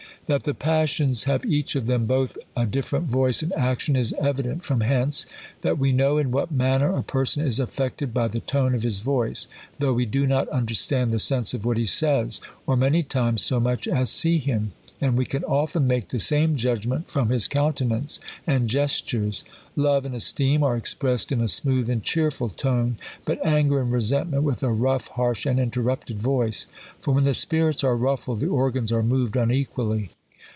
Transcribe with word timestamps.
That 0.27 0.43
the 0.43 0.53
passions 0.53 1.25
have 1.25 1.43
each 1.45 1.75
of 1.75 1.87
them 1.87 2.05
both 2.05 2.37
a 2.55 2.65
differ 2.65 2.95
ent 2.95 3.07
voice 3.09 3.43
and 3.43 3.51
action, 3.51 3.97
is 3.97 4.13
evident 4.13 4.63
from 4.63 4.79
hence, 4.79 5.25
that 5.59 5.77
we 5.77 5.91
know 5.91 6.17
in 6.17 6.31
what 6.31 6.53
manner 6.53 6.95
a 6.95 7.03
person 7.03 7.45
is 7.45 7.59
affected, 7.59 8.13
by 8.13 8.29
the 8.29 8.39
tone 8.39 8.73
of 8.73 8.83
his 8.83 9.01
voice, 9.01 9.49
though 9.79 9.91
we 9.91 10.05
do 10.05 10.25
not 10.25 10.47
understand 10.47 11.11
the 11.11 11.19
sense 11.19 11.53
of 11.53 11.65
what 11.65 11.75
he 11.75 11.85
says, 11.85 12.39
or 12.65 12.77
many 12.77 13.03
times 13.03 13.41
so 13.41 13.59
much 13.59 13.89
as 13.89 14.09
see 14.09 14.37
him; 14.37 14.71
and 15.01 15.17
we 15.17 15.25
can 15.25 15.43
often 15.43 15.85
make 15.85 16.07
the 16.09 16.19
same 16.19 16.55
judgment 16.55 17.09
from 17.11 17.27
his 17.27 17.49
coun 17.49 17.73
tenance 17.73 18.21
and 18.47 18.69
gestm 18.69 19.27
es. 19.27 19.43
Love 19.75 20.05
and 20.05 20.15
esteem 20.15 20.63
are 20.63 20.77
expressed 20.77 21.33
in 21.33 21.41
a 21.41 21.47
smooth 21.49 21.89
and 21.89 22.03
cheerful 22.03 22.47
tone; 22.47 22.97
but 23.25 23.45
anger 23.45 23.81
and 23.81 23.91
resent 23.91 24.29
ment, 24.31 24.43
with 24.45 24.63
a 24.63 24.71
rough, 24.71 25.07
harsh, 25.09 25.45
and 25.45 25.59
interrupted 25.59 26.21
voice 26.21 26.67
r 26.69 26.95
for 27.01 27.11
when 27.11 27.25
the 27.25 27.33
spirits 27.33 27.83
are 27.83 27.97
ruffled, 27.97 28.39
the 28.39 28.47
organs 28.47 28.93
are 28.93 29.03
moved 29.03 29.35
unequally. 29.35 30.09